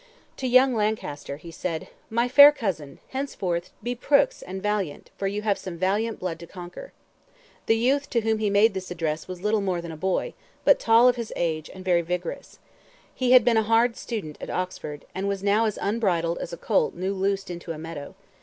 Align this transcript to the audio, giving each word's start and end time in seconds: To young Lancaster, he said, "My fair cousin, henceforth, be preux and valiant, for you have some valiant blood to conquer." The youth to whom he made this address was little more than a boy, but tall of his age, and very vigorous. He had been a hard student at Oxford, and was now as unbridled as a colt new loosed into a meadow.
To 0.37 0.47
young 0.47 0.73
Lancaster, 0.73 1.37
he 1.37 1.51
said, 1.51 1.87
"My 2.09 2.27
fair 2.27 2.51
cousin, 2.51 2.97
henceforth, 3.09 3.69
be 3.83 3.93
preux 3.93 4.29
and 4.47 4.59
valiant, 4.59 5.11
for 5.15 5.27
you 5.27 5.43
have 5.43 5.59
some 5.59 5.77
valiant 5.77 6.19
blood 6.19 6.39
to 6.39 6.47
conquer." 6.47 6.91
The 7.67 7.77
youth 7.77 8.09
to 8.09 8.21
whom 8.21 8.39
he 8.39 8.49
made 8.49 8.73
this 8.73 8.89
address 8.89 9.27
was 9.27 9.43
little 9.43 9.61
more 9.61 9.79
than 9.79 9.91
a 9.91 9.95
boy, 9.95 10.33
but 10.65 10.79
tall 10.79 11.07
of 11.07 11.17
his 11.17 11.31
age, 11.35 11.69
and 11.71 11.85
very 11.85 12.01
vigorous. 12.01 12.57
He 13.13 13.33
had 13.33 13.45
been 13.45 13.57
a 13.57 13.61
hard 13.61 13.95
student 13.95 14.39
at 14.41 14.49
Oxford, 14.49 15.05
and 15.13 15.27
was 15.27 15.43
now 15.43 15.65
as 15.65 15.77
unbridled 15.79 16.39
as 16.39 16.51
a 16.51 16.57
colt 16.57 16.95
new 16.95 17.13
loosed 17.13 17.51
into 17.51 17.71
a 17.71 17.77
meadow. 17.77 18.15